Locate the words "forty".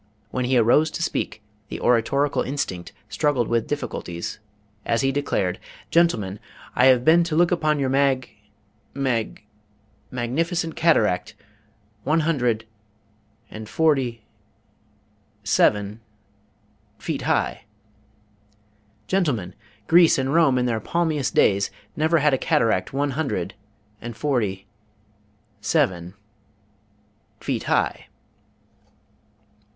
13.69-14.23, 24.17-24.65